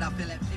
Bet 0.00 0.30
I 0.30 0.49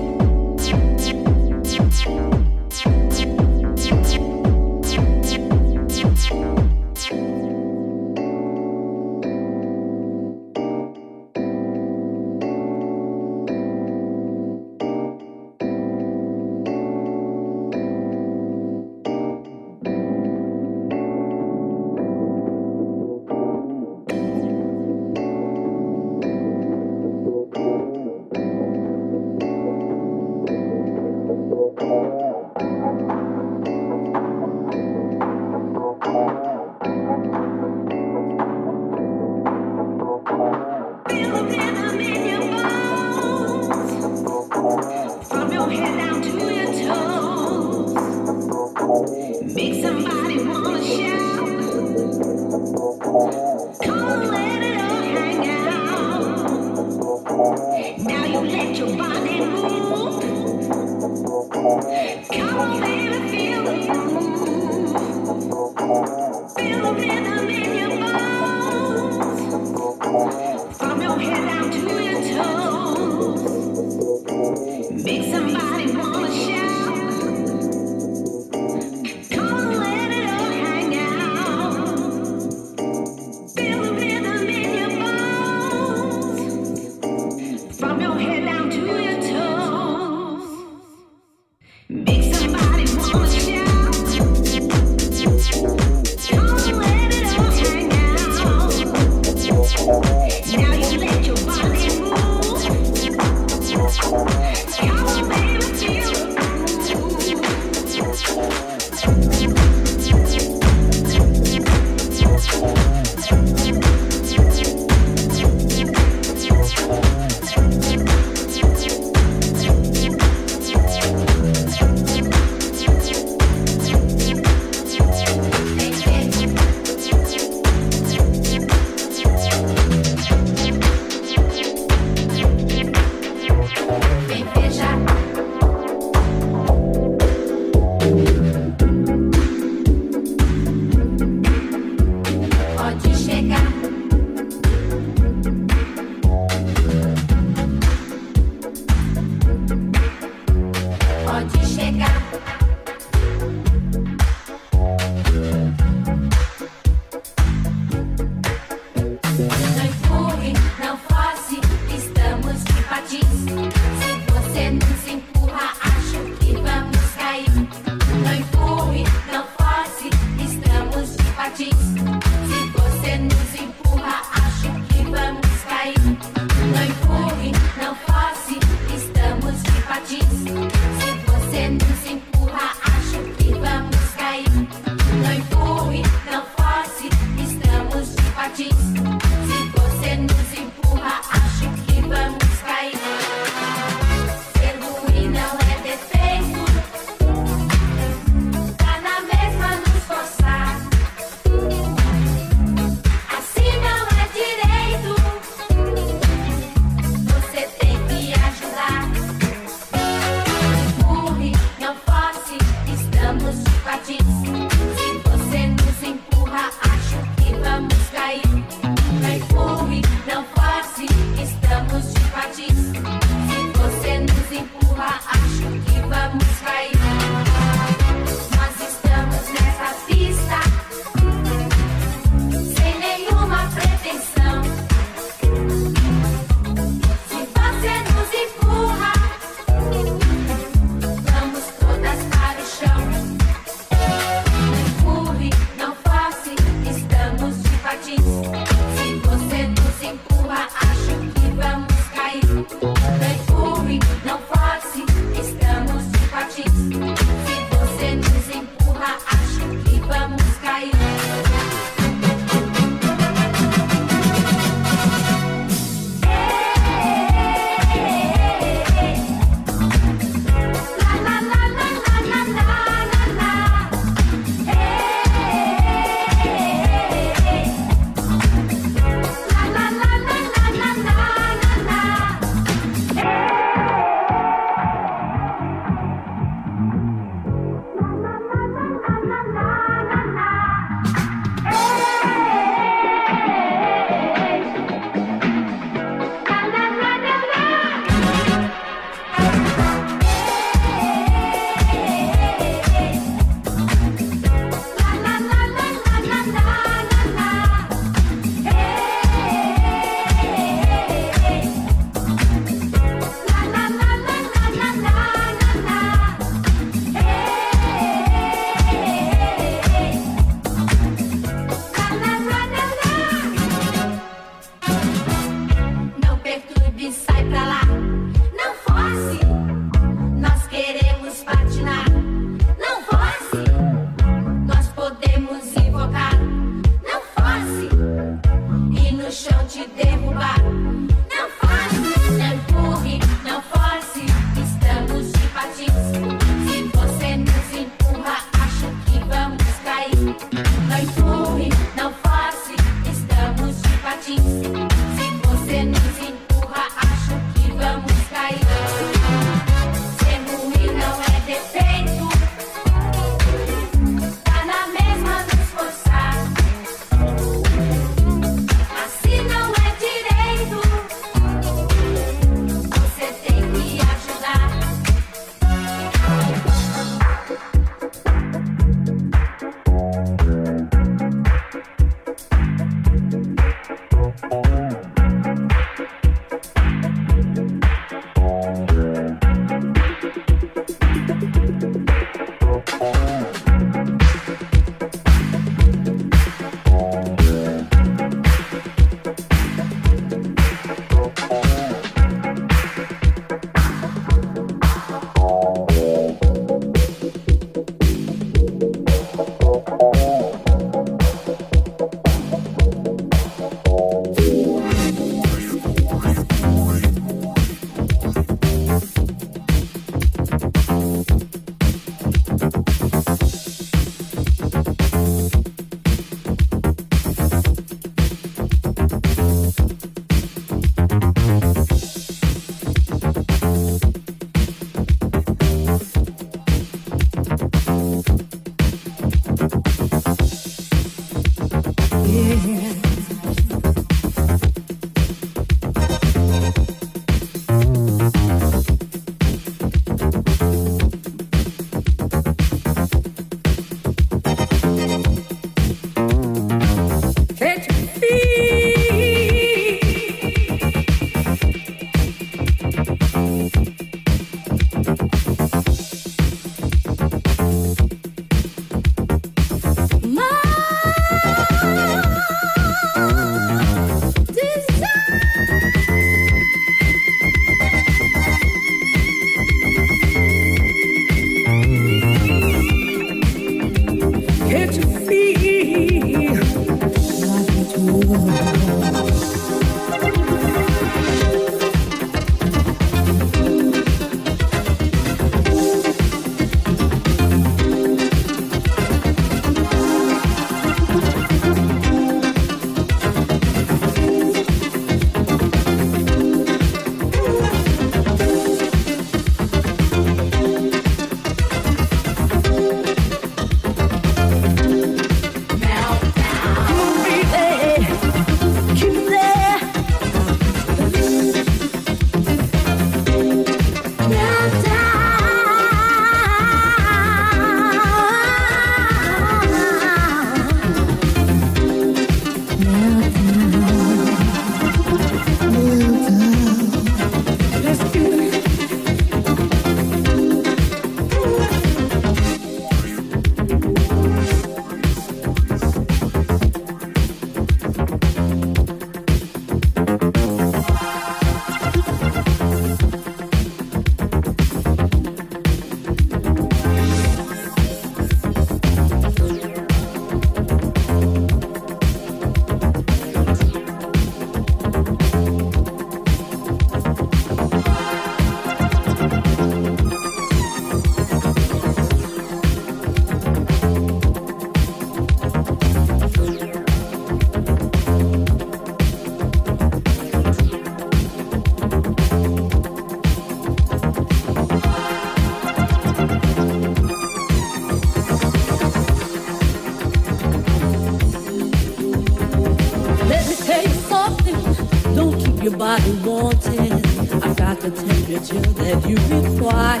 you 599.06 599.16
require. 599.16 600.00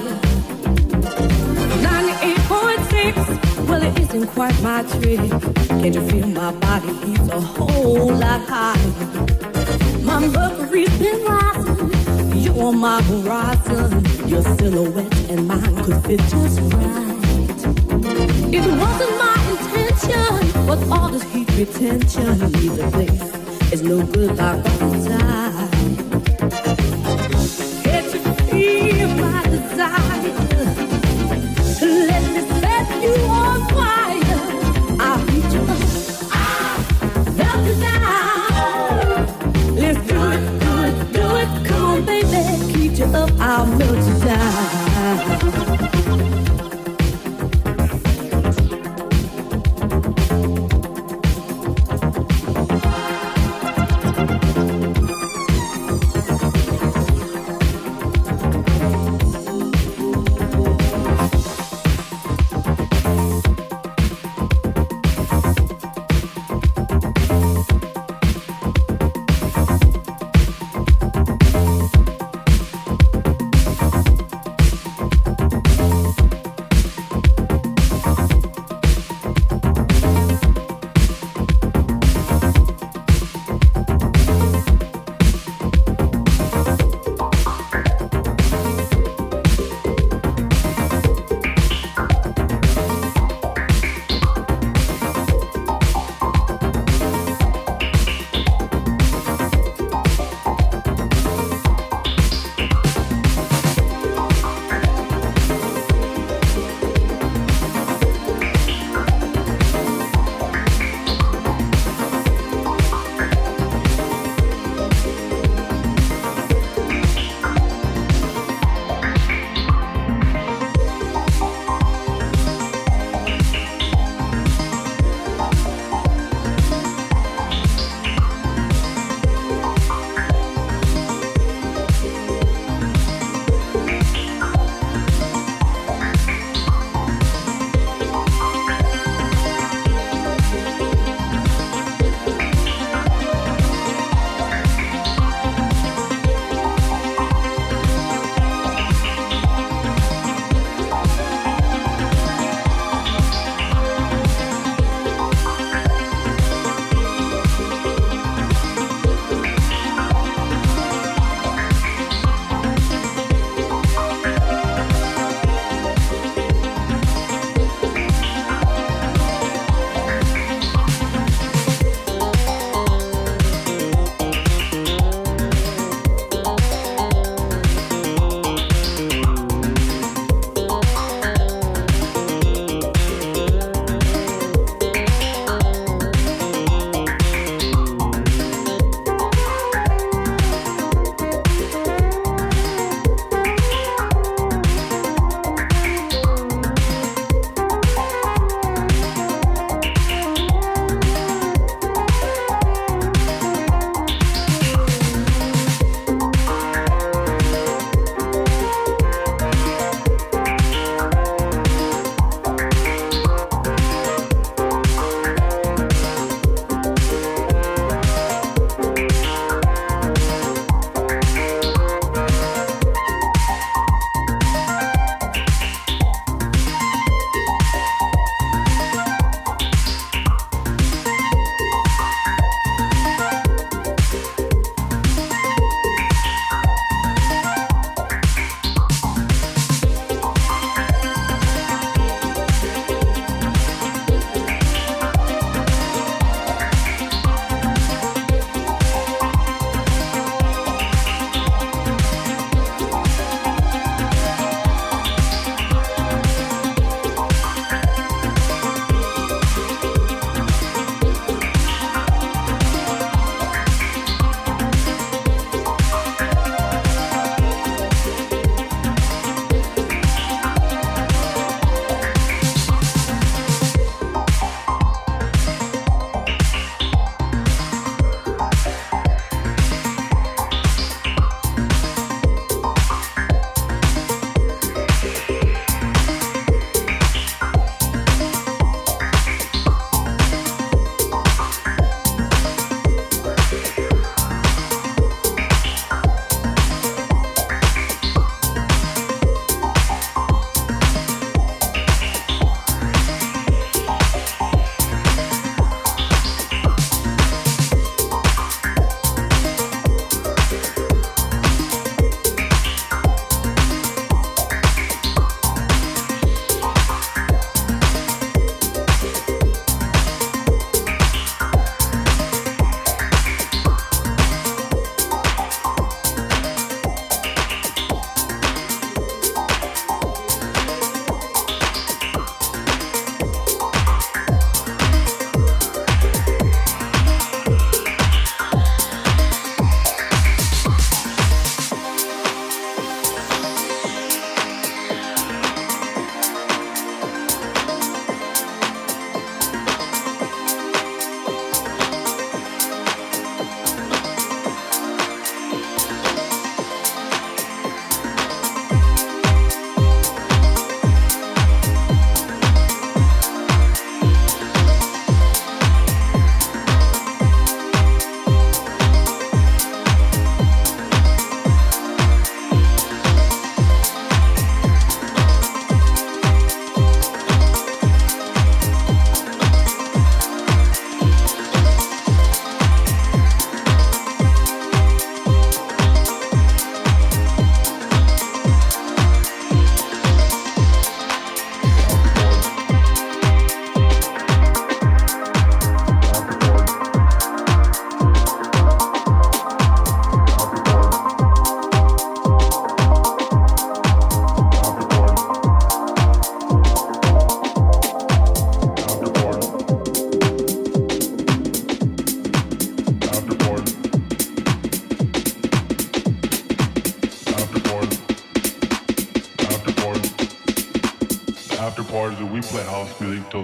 98.6. 1.82 3.68
Well, 3.68 3.82
it 3.82 3.98
isn't 3.98 4.26
quite 4.28 4.60
my 4.62 4.82
trick. 4.82 5.30
Can't 5.68 5.94
you 5.94 6.02
feel 6.08 6.26
my 6.28 6.52
body 6.52 6.92
heats 7.04 7.28
a 7.28 7.40
whole 7.40 8.12
lot 8.12 8.40
higher? 8.48 8.90
My 10.02 10.20
mercury's 10.26 10.98
been 10.98 11.24
rising. 11.24 11.90
You're 12.42 12.64
on 12.64 12.78
my 12.78 13.02
horizon. 13.02 14.04
Your 14.28 14.42
silhouette 14.42 15.30
and 15.30 15.46
mine 15.48 15.76
could 15.84 16.04
fit 16.04 16.20
just 16.20 16.60
right. 16.60 17.02
It 18.54 18.64
wasn't 18.80 19.14
my 19.18 19.36
intention, 19.50 20.66
but 20.66 20.78
all 20.90 21.08
this 21.08 21.22
heat 21.32 21.48
retention 21.56 22.52
leaves 22.52 22.78
a 22.78 22.90
place. 22.90 23.42
It's 23.72 23.82
no 23.82 24.04
good 24.04 24.36
like 24.36 24.66
outside. 24.66 25.51
Can't 25.51 25.51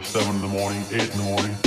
till 0.01 0.23
seven 0.23 0.37
in 0.37 0.43
the 0.43 0.49
morning, 0.49 0.85
eight 0.93 1.11
in 1.11 1.19
the 1.19 1.25
morning. 1.25 1.58